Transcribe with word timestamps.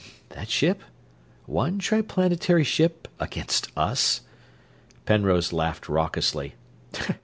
"That 0.29 0.49
ship? 0.49 0.81
One 1.45 1.77
Triplanetary 1.77 2.63
ship 2.63 3.07
against 3.19 3.67
us?" 3.77 4.21
Penrose 5.05 5.53
laughed 5.53 5.87
raucously. 5.87 6.55